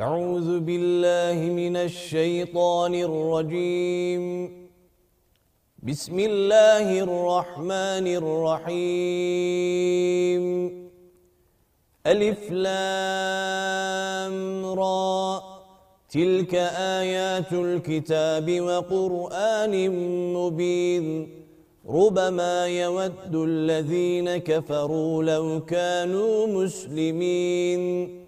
[0.00, 4.50] أعوذ بالله من الشيطان الرجيم.
[5.82, 10.44] بسم الله الرحمن الرحيم.
[12.06, 15.42] ألف لام را.
[16.10, 19.90] تلك آيات الكتاب وقرآن
[20.34, 21.28] مبين.
[21.88, 28.27] ربما يود الذين كفروا لو كانوا مسلمين.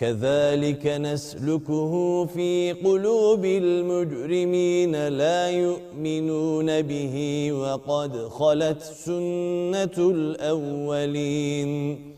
[0.00, 12.15] كذلك نسلكه في قلوب المجرمين لا يؤمنون به وقد خلت سنة الأولين.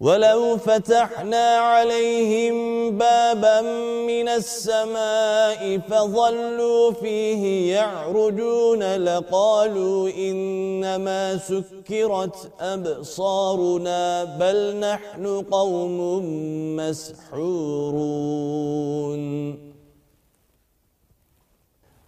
[0.00, 3.60] ولو فتحنا عليهم بابا
[4.06, 16.22] من السماء فظلوا فيه يعرجون لقالوا إنما سكرت أبصارنا بل نحن قوم
[16.76, 18.08] مسحورون.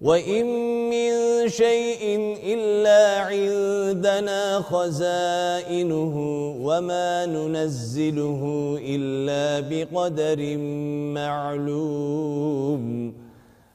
[0.00, 0.46] وإن
[0.90, 6.16] من شيء إلا عندنا خزائنه
[6.60, 8.42] وما ننزله
[8.82, 10.56] إلا بقدر
[11.16, 13.12] معلوم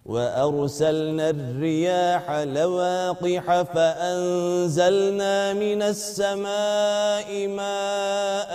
[0.05, 8.51] وأرسلنا الرياح لواقح فأنزلنا من السماء ماء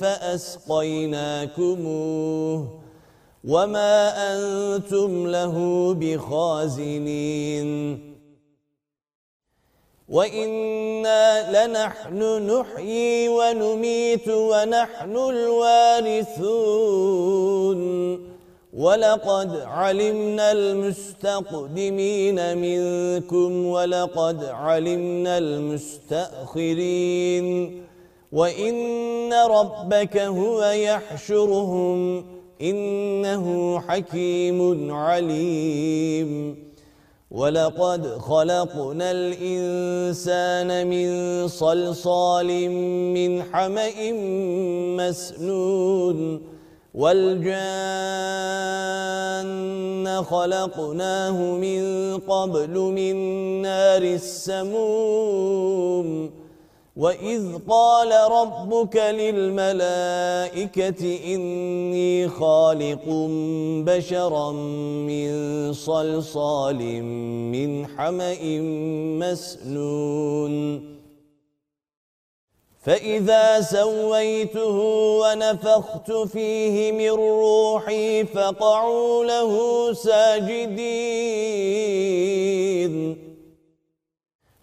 [0.00, 1.46] فأسقيناكموه
[3.46, 5.54] وما أنتم له
[5.94, 7.66] بخازنين
[10.08, 16.76] وإنا لنحن نحيي ونميت ونحن الوارثون
[18.72, 26.96] ولقد علمنا المستقدمين منكم ولقد علمنا المستأخرين
[28.32, 36.56] وإن ربك هو يحشرهم إنه حكيم عليم.
[37.30, 42.70] ولقد خلقنا الإنسان من صلصال
[43.14, 44.12] من حمأ
[44.96, 46.40] مسنون.
[46.94, 47.42] والجان
[50.22, 51.82] خلقناه من
[52.18, 53.16] قبل من
[53.62, 54.86] نار السموم.
[56.96, 60.62] وإذ قال ربك للملائكة
[61.34, 63.04] إني خالق
[63.86, 67.02] بشرا من صلصال
[67.52, 68.60] من حمأ
[69.20, 70.96] مسنون
[72.80, 74.78] فإذا سويته
[75.20, 80.86] ونفخت فيه من روحي فقعوا له ساجدين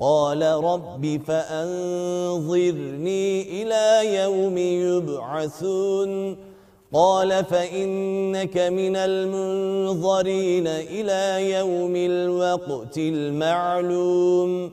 [0.00, 1.62] قال رب فأنظرني
[3.62, 6.36] إلى يوم يبعثون.
[6.92, 14.72] قال فإنك من المنظرين إلى يوم الوقت المعلوم.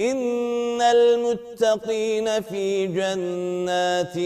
[0.00, 4.16] إن المتقين في جنات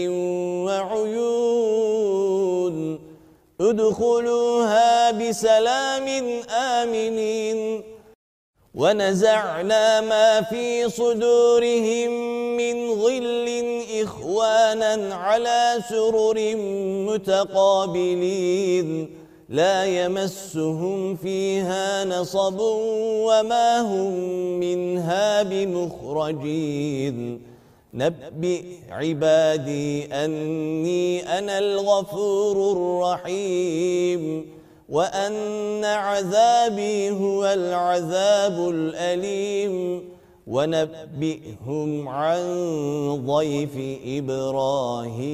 [1.63, 2.99] وعيون
[3.61, 6.07] ادخلوها بسلام
[6.49, 7.83] آمنين.
[8.75, 12.11] ونزعنا ما في صدورهم
[12.57, 16.55] من غل إخوانا على سرر
[17.09, 18.87] متقابلين.
[19.53, 24.13] لا يمسهم فيها نصب وما هم
[24.59, 27.41] منها بمخرجين.
[27.93, 34.45] نبئ عبادي أني أنا الغفور الرحيم
[34.89, 40.03] وأن عذابي هو العذاب الأليم.
[40.47, 42.41] ونبئهم عن
[43.25, 43.71] ضيف
[44.05, 45.33] إبراهيم.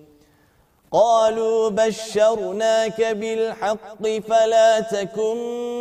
[0.91, 5.37] قالوا بشرناك بالحق فلا تكن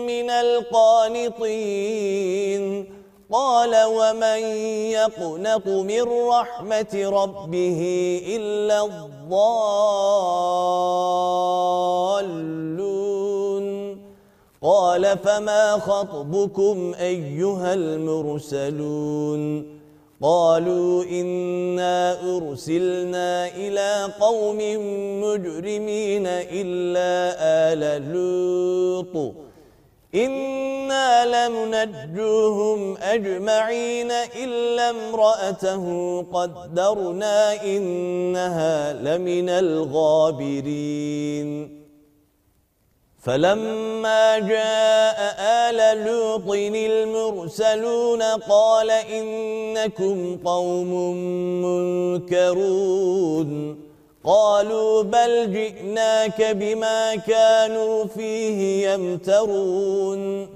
[0.07, 1.81] من القانطين.
[3.33, 4.41] قال ومن
[4.91, 7.81] يقنط من رحمة ربه
[8.27, 9.31] إلا الضالون.
[14.63, 19.80] قال فما خطبكم أيها المرسلون؟
[20.23, 24.59] قالوا إنا أرسلنا إلى قوم
[25.25, 27.37] مجرمين إلا
[27.73, 29.35] آل لوط.
[30.15, 34.11] إنا لمنجوهم أجمعين
[34.45, 35.85] إلا امرأته
[36.23, 41.01] قدرنا إنها لمن الغابرين.
[43.23, 51.15] فلما جاء آل لوط المرسلون قال إنكم قوم
[52.25, 53.81] منكرون.
[54.25, 60.49] قالوا بل جئناك بما كانوا فيه يمترون.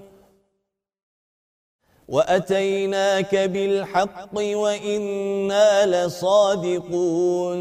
[2.08, 7.60] وأتيناك بالحق وإنا لصادقون.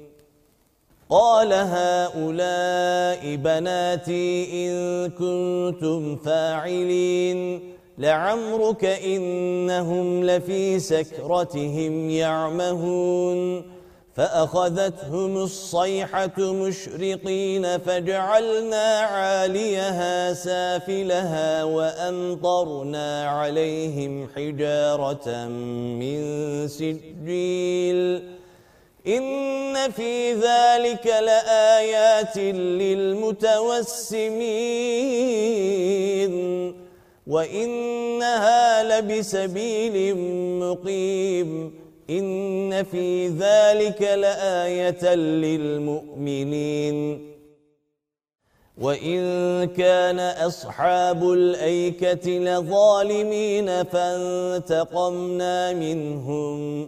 [1.11, 7.59] قال هؤلاء بناتي إن كنتم فاعلين
[7.97, 13.63] لعمرك إنهم لفي سكرتهم يعمهون
[14.15, 25.47] فأخذتهم الصيحة مشرقين فجعلنا عاليها سافلها وأمطرنا عليهم حجارة
[25.99, 26.21] من
[26.67, 28.40] سجيل
[29.07, 32.37] إن في ذلك لآيات
[35.11, 36.75] للمتوسمين
[37.27, 40.15] وإنها لبسبيل
[40.59, 41.73] مقيم
[42.09, 46.95] إن في ذلك لآية للمؤمنين
[48.77, 49.21] وإن
[49.77, 56.87] كان أصحاب الأيكة لظالمين فانتقمنا منهم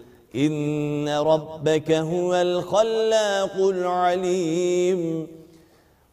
[0.35, 5.27] إن ربك هو الخلاق العليم.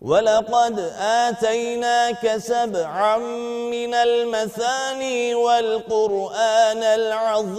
[0.00, 3.18] ولقد آتيناك سبعا
[3.70, 7.58] من المثاني والقرآن العظيم.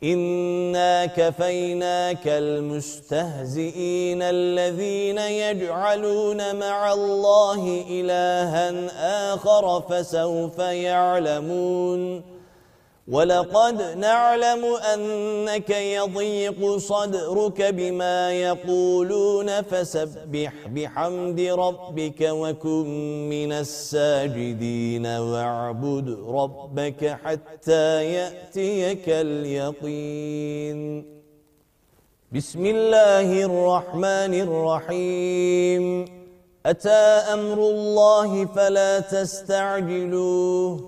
[0.03, 8.73] إنا كفيناك المستهزئين الذين يجعلون مع الله إلها
[9.35, 12.23] آخر فسوف يعلمون
[13.11, 22.87] ولقد نعلم أنك يضيق صدرك بما يقولون فسبح بحمد ربك وكن
[23.29, 30.79] من الساجدين واعبد ربك حتى يأتيك اليقين.
[32.33, 36.05] بسم الله الرحمن الرحيم.
[36.67, 40.88] أتى أمر الله فلا تستعجلوه.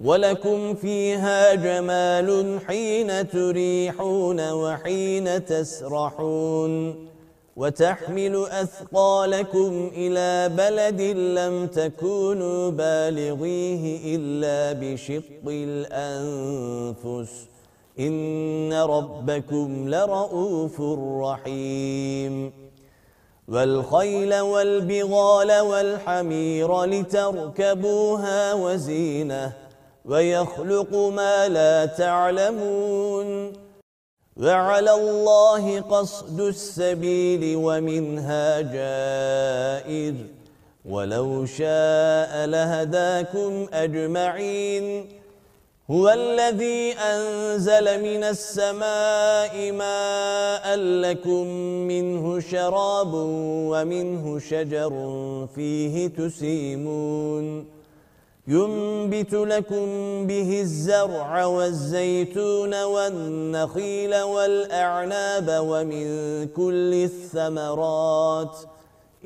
[0.00, 7.08] ولكم فيها جمال حين تريحون وحين تسرحون
[7.56, 11.00] وتحمل أثقالكم إلى بلد
[11.38, 17.32] لم تكونوا بالغيه إلا بشق الأنفس
[17.98, 20.80] إن ربكم لرؤوف
[21.22, 22.52] رحيم.
[23.48, 29.67] والخيل والبغال والحمير لتركبوها وزينه
[30.08, 33.52] ويخلق ما لا تعلمون
[34.36, 40.14] وعلى الله قصد السبيل ومنها جائر
[40.84, 45.06] ولو شاء لهداكم أجمعين
[45.90, 51.46] هو الذي أنزل من السماء ماء لكم
[51.88, 53.10] منه شراب
[53.72, 54.92] ومنه شجر
[55.54, 57.77] فيه تسيمون
[58.48, 59.86] ينبت لكم
[60.26, 66.08] به الزرع والزيتون والنخيل والأعناب ومن
[66.48, 68.56] كل الثمرات.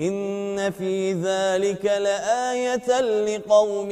[0.00, 3.90] إن في ذلك لآية لقوم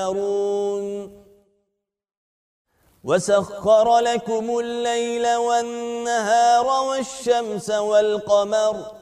[0.00, 1.12] يتفكرون.
[3.04, 9.01] وسخر لكم الليل والنهار والشمس والقمر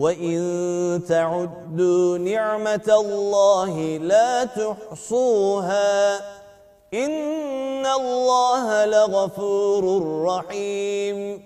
[0.00, 0.40] وَإِن
[1.08, 6.16] تَعُدُّوا نِعْمَةَ اللَّهِ لَا تُحْصُوهَا
[6.94, 9.84] إِنَّ اللَّهَ لَغَفُورٌ
[10.24, 11.42] رَّحِيمٌ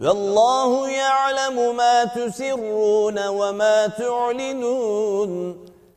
[0.00, 5.30] وَاللَّهُ يَعْلَمُ مَا تُسِرُّونَ وَمَا تُعْلِنُونَ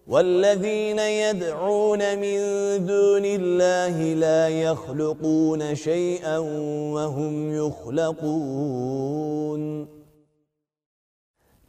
[0.07, 2.39] وَالَّذِينَ يَدْعُونَ مِن
[2.85, 6.37] دُونِ اللَّهِ لَا يَخْلُقُونَ شَيْئًا
[6.95, 9.15] وَهُمْ يُخْلَقُونَ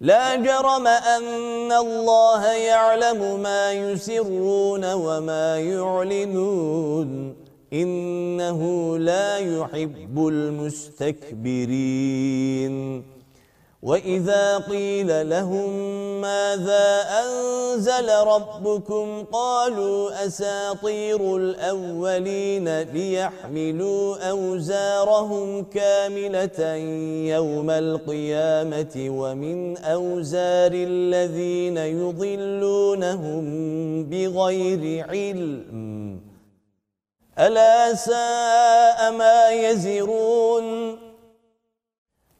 [0.00, 7.34] لا جرم أن الله يعلم ما يسرون وما يعلنون.
[7.72, 11.54] إنه لا يحب المستكبرين.
[13.84, 15.70] وَإِذَا قِيلَ لَهُم
[16.20, 26.60] مَاذَا أَنزَلَ رَبُّكُمْ قَالُوا أَسَاطِيرُ الْأَوَّلِينَ لِيَحْمِلُوا أَوْزَارَهُمْ كَامِلَةً
[27.36, 33.44] يَوْمَ الْقِيَامَةِ وَمِنْ أَوْزَارِ الَّذِينَ يُضِلُّونَهُم
[34.04, 36.20] بِغَيْرِ عِلْمٍ
[37.38, 41.03] أَلَا سَاءَ مَا يَزِرُونَ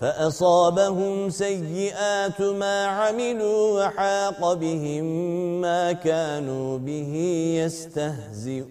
[0.00, 5.04] فأصابهم سيئات ما عملوا وحاق بهم
[5.60, 7.14] ما كانوا به
[7.64, 8.70] يستهزئون.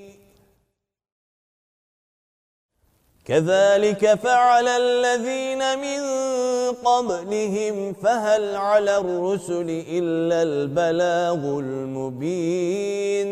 [3.31, 6.01] كذلك فعل الذين من
[6.71, 13.31] قبلهم فهل على الرسل إلا البلاغ المبين؟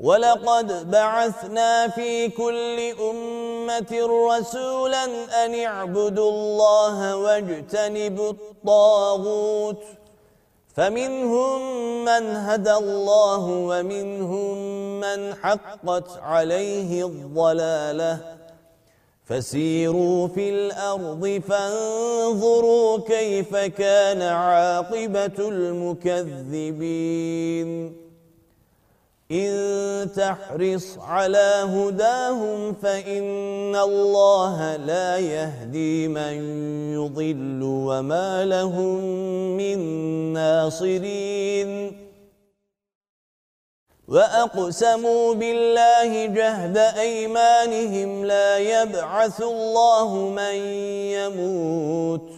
[0.00, 3.92] ولقد بعثنا في كل أمة
[4.30, 5.04] رسولا
[5.44, 9.82] أن اعبدوا الله واجتنبوا الطاغوت.
[10.78, 11.60] فمنهم
[12.04, 14.56] من هدى الله ومنهم
[15.00, 18.18] من حقت عليه الضلاله.
[19.24, 26.88] فسيروا في الأرض فانظروا كيف كان عاقبة المكذبين.
[29.30, 36.34] إن تحرص على هداهم فإن الله لا يهدي من
[36.94, 39.04] يضل وما لهم
[39.56, 39.78] من
[40.32, 41.98] ناصرين.
[44.08, 50.54] وأقسموا بالله جهد أيمانهم لا يبعث الله من
[51.12, 52.37] يموت.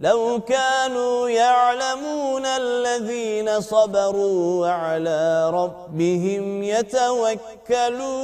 [0.00, 8.16] لو كانوا يعلمون الذين صبروا وعلى ربهم يتوكلون.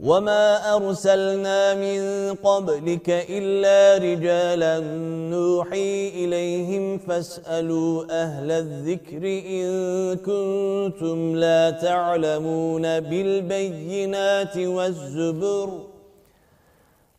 [0.00, 4.80] وما أرسلنا من قبلك إلا رجالا
[5.30, 9.66] نوحي إليهم فاسألوا أهل الذكر إن
[10.16, 15.89] كنتم لا تعلمون بالبينات والزبر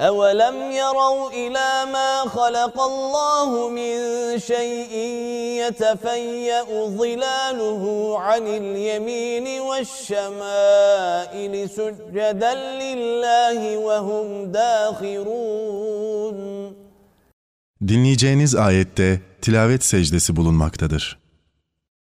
[0.00, 3.96] أولم يروا إلى ما خلق الله من
[4.38, 4.92] شيء
[5.64, 10.90] يتفيأ ظلاله عن اليمين والشمائل
[11.70, 16.36] سجدا لله وهم داخرون
[17.88, 21.18] Dinleyeceğiniz ayette tilavet secdesi bulunmaktadır.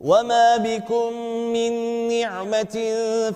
[0.00, 1.12] وما بكم
[1.52, 1.72] من
[2.08, 2.76] نعمة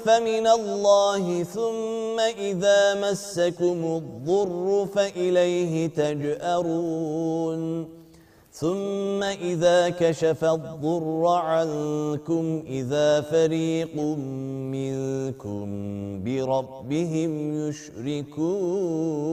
[0.04, 7.88] فمن الله ثم إذا مسكم الضر فإليه تجأرون
[8.52, 13.96] ثم إذا كشف الضر عنكم إذا فريق
[14.70, 15.66] منكم
[16.24, 19.32] بربهم يشركون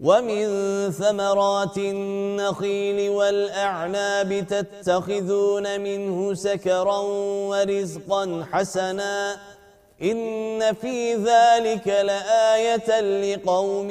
[0.00, 0.46] ومن
[0.90, 6.98] ثمرات النخيل والأعناب تتخذون منه سكرا
[7.50, 9.36] ورزقا حسنا
[10.02, 13.90] إن في ذلك لآية لقوم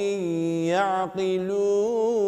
[0.70, 2.28] يعقلون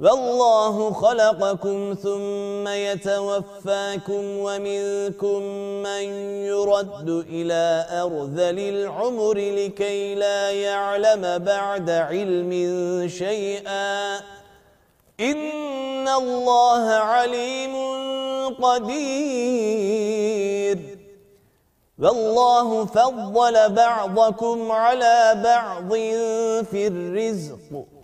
[0.00, 5.42] والله خلقكم ثم يتوفاكم ومنكم
[5.82, 6.02] من
[6.46, 12.50] يرد إلى أرذل العمر لكي لا يعلم بعد علم
[13.08, 14.16] شيئا.
[15.20, 17.74] إن الله عليم
[18.54, 19.98] قدير.
[21.98, 25.92] والله فضل بعضكم على بعض
[26.70, 27.97] في الرزق.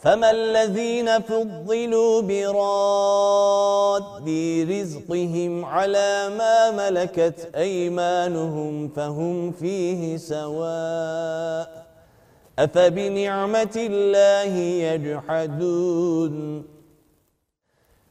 [0.00, 4.28] فما الذين فضلوا براد
[4.70, 11.86] رزقهم على ما ملكت أيمانهم فهم فيه سواء
[12.58, 14.54] أفبنعمة الله
[14.92, 16.64] يجحدون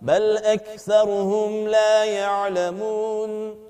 [0.00, 3.66] بل أكثرهم لا يعلمون.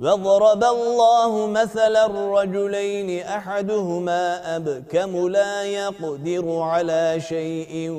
[0.00, 7.90] وضرب الله مثلا الرجلين أحدهما أبكم لا يقدر على شيء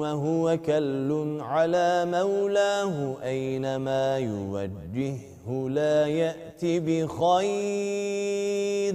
[0.00, 8.94] وهو كل على مولاه أينما يوجهه لا يأتي بخير.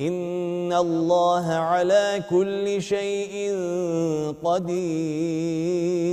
[0.00, 3.54] إن الله على كل شيء
[4.44, 6.10] قدير.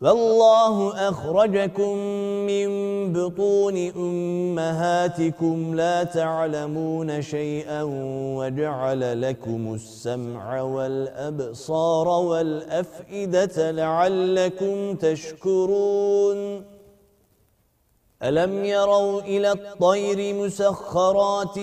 [0.00, 1.96] والله أخرجكم
[2.46, 2.68] من
[3.12, 7.82] بطون أمهاتكم لا تعلمون شيئا
[8.38, 16.73] وجعل لكم السمع والأبصار والأفئدة لعلكم تشكرون.
[18.22, 21.58] ألم يروا إلى الطير مسخرات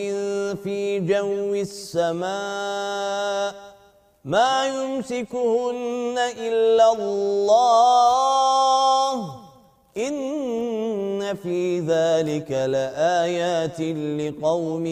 [0.64, 2.32] في جو السماء
[4.26, 8.22] ما يمسكهن إلا الله؟
[9.97, 13.82] إن في ذلك لآيات
[14.20, 14.86] لقوم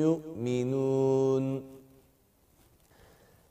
[0.00, 1.73] يؤمنون.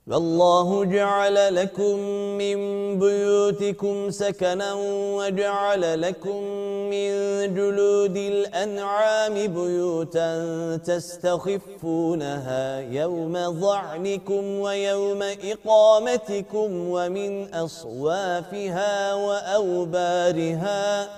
[0.08, 1.96] والله جعل لكم
[2.38, 2.58] من
[3.00, 4.74] بيوتكم سكنا
[5.18, 6.44] وجعل لكم
[6.92, 7.12] من
[7.56, 10.30] جلود الأنعام بيوتا
[10.78, 21.10] تستخفونها يوم ضعنكم ويوم إقامتكم ومن أصوافها وأوبارها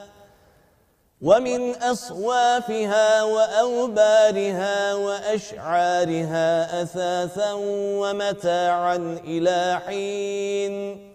[1.22, 7.53] ومن أصوافها وأوبارها وأشعارها أثاثا
[8.01, 11.14] ومتاعا إلى حين.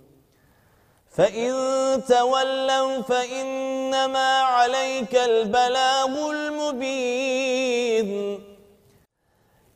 [1.11, 1.51] فإن
[2.07, 8.39] تولوا فإنما عليك البلاغ المبين.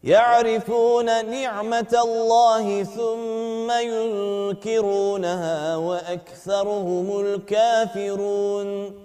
[0.04, 9.05] يعرفون نعمة الله ثم ينكرونها وأكثرهم الكافرون.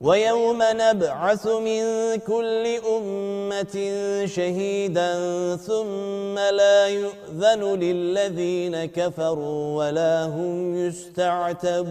[0.00, 1.82] ويوم نبعث من
[2.16, 2.64] كل
[2.96, 3.76] أمة
[4.24, 5.12] شهيدا
[5.56, 11.90] ثم لا يؤذن للذين كفروا ولا هم يستعتبون.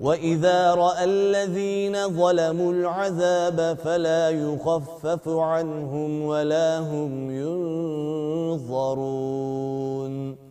[0.00, 7.30] وإذا رأى الذين ظلموا العذاب فلا يخفف عنهم ولا هم
[8.64, 10.49] ينظرون.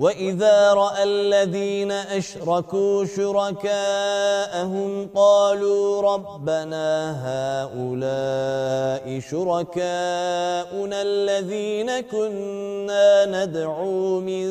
[0.00, 6.88] وإذا رأى الذين أشركوا شركاءهم قالوا ربنا
[7.28, 14.46] هؤلاء شركاؤنا الذين كنا ندعو من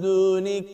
[0.00, 0.66] دونك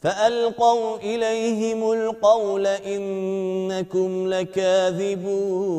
[0.00, 5.78] فألقوا إليهم القول إنكم لكاذبون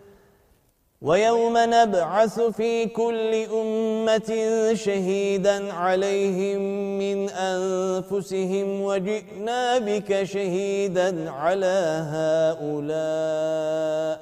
[1.01, 4.29] ويوم نبعث في كل أمة
[4.73, 6.61] شهيدا عليهم
[6.99, 14.21] من أنفسهم وجئنا بك شهيدا على هؤلاء.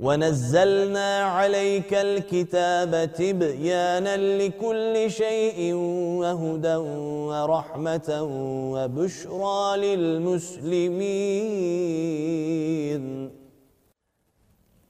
[0.00, 5.74] ونزلنا عليك الكتاب تبيانا لكل شيء
[6.22, 8.22] وهدى ورحمة
[8.72, 10.98] وبشرى للمسلمين.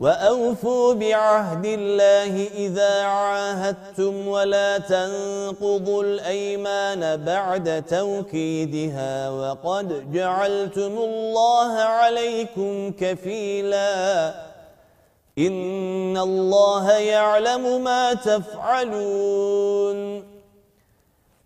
[0.00, 14.34] وأوفوا بعهد الله إذا عاهدتم ولا تنقضوا الأيمان بعد توكيدها وقد جعلتم الله عليكم كفيلا.
[15.38, 19.50] إن الله يعلم ما تفعلون.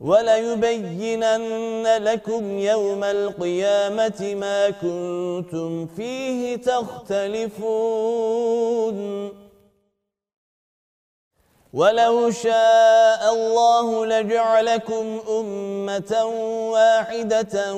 [0.00, 7.80] وليبينن لكم يوم القيامة ما كنتم فيه تختلفون.
[11.72, 16.24] ولو شاء الله لجعلكم أمة
[16.72, 17.74] واحدة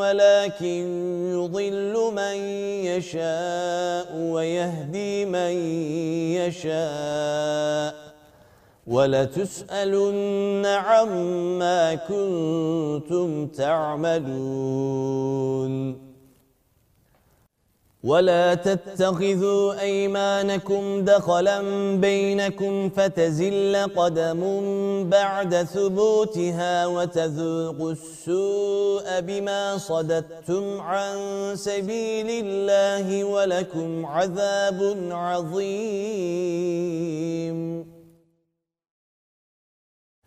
[0.00, 0.84] ولكن
[1.32, 2.36] يضل من
[2.84, 5.52] يشاء ويهدي من
[6.36, 8.05] يشاء.
[8.86, 15.26] ولتسألن عما كنتم تعملون.
[18.04, 21.62] ولا تتخذوا أيمانكم دخلا
[21.96, 24.40] بينكم فتزل قدم
[25.10, 31.16] بعد ثبوتها وتذوقوا السوء بما صددتم عن
[31.54, 35.96] سبيل الله ولكم عذاب عظيم.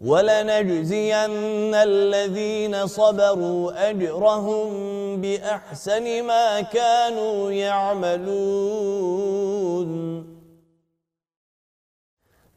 [0.00, 4.70] ولنجزين الذين صبروا أجرهم
[5.20, 9.10] بأحسن ما كانوا يعملون.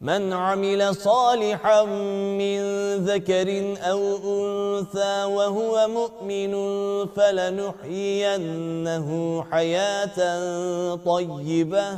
[0.02, 1.84] من عمل صالحا
[2.40, 2.60] من
[3.06, 6.54] ذكر أو أنثى وهو مؤمن
[7.16, 9.08] فلنحيينه
[9.52, 10.18] حياة
[10.96, 11.98] طيبة.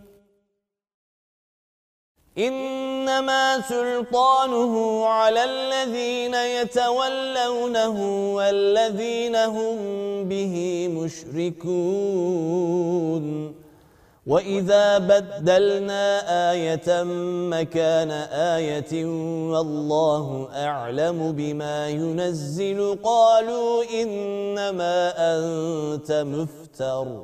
[2.37, 7.97] إنما سلطانه على الذين يتولونه
[8.35, 9.77] والذين هم
[10.29, 12.71] به مشركون.
[14.27, 16.21] وإذا بدلنا
[16.51, 17.03] آية
[17.49, 18.11] مكان
[18.55, 19.05] آية
[19.51, 27.23] والله أعلم بما ينزل قالوا إنما أنت مفتر.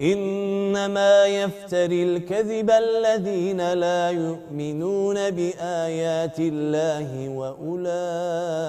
[0.00, 8.62] إنما يفتري الكذب الذين لا يؤمنون بآيات الله وأولئك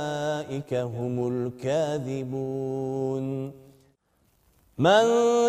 [0.74, 3.52] هم الكاذبون.
[4.78, 5.04] من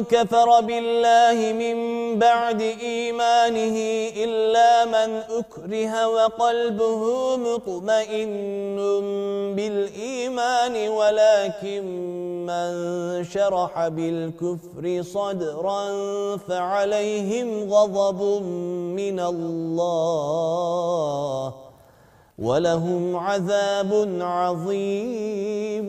[0.09, 1.77] كفر بالله من
[2.19, 3.77] بعد إيمانه
[4.25, 8.77] إلا من أكره وقلبه مطمئن
[9.57, 11.85] بالإيمان ولكن
[12.47, 12.73] من
[13.25, 15.87] شرح بالكفر صدرا
[16.37, 18.43] فعليهم غضب
[18.97, 20.35] من الله
[22.39, 25.89] ولهم عذاب عظيم.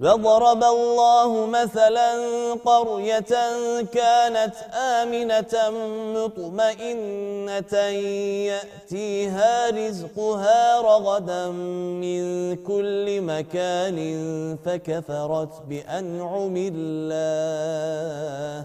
[0.00, 2.10] وضرب الله مثلا
[2.64, 3.32] قرية
[3.82, 5.54] كانت آمنة
[6.16, 7.74] مطمئنة
[8.50, 11.46] يأتيها رزقها رغدا
[12.02, 13.98] من كل مكان
[14.64, 18.64] فكفرت بأنعم الله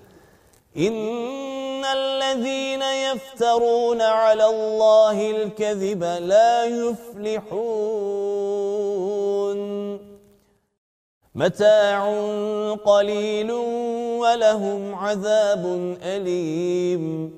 [0.77, 8.01] إن الذين يفترون على الله الكذب لا يفلحون
[11.35, 12.13] متاع
[12.75, 13.51] قليل
[14.21, 15.65] ولهم عذاب
[16.03, 17.31] أليم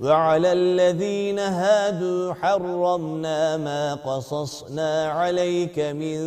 [0.00, 6.20] وعلى الذين هادوا حرمنا ما قصصنا عليك من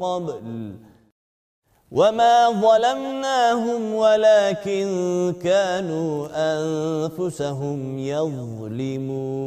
[0.00, 0.72] قبل
[1.90, 4.88] وما ظلمناهم ولكن
[5.42, 9.38] كانوا أنفسهم يظلمون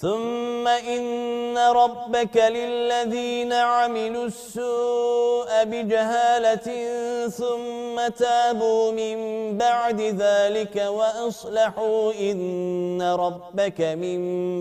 [0.00, 6.88] ثم إن ربك للذين عملوا السوء بجهالة
[7.28, 9.18] ثم تابوا من
[9.58, 14.20] بعد ذلك وأصلحوا إن ربك من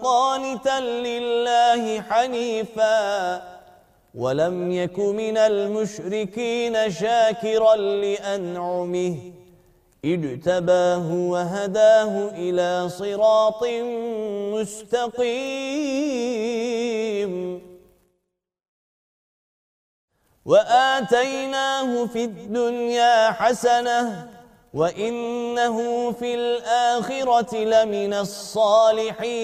[0.04, 3.53] قانتا لله حنيفاً.
[4.14, 9.18] ولم يك من المشركين شاكرا لأنعمه.
[10.06, 13.64] اجتباه وهداه إلى صراط
[14.54, 15.54] مستقيم.
[20.46, 24.30] وآتيناه في الدنيا حسنة
[24.74, 29.44] وإنه في الآخرة لمن الصالحين.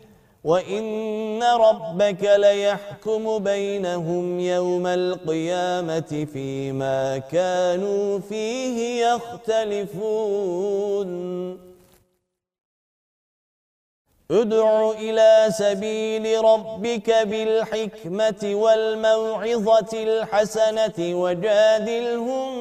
[0.43, 10.31] وَإِنَّ رَبَّكَ لَيَحْكُمُ بَيْنَهُمْ يَوْمَ الْقِيَامَةِ فِيمَا كَانُوا فِيهِ يَخْتَلِفُونَ
[14.31, 22.51] ادع إلى سبيل ربك بالحكمة والموعظة الحسنة وجادلهم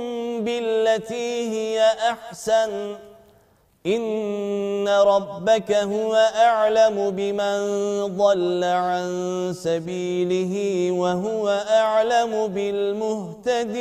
[0.45, 2.97] بالتي هي أحسن
[3.87, 7.61] إن ربك هو أعلم بمن
[8.16, 9.09] ضل عن
[9.57, 13.81] سبيله وهو أعلم بالمهتدين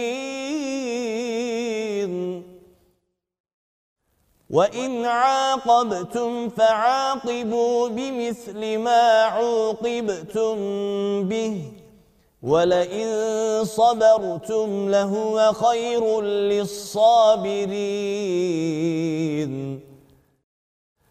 [4.50, 10.56] وإن عاقبتم فعاقبوا بمثل ما عوقبتم
[11.24, 11.62] به
[12.43, 13.10] ولئن
[13.66, 17.80] صبرتم لهو خير للصابرين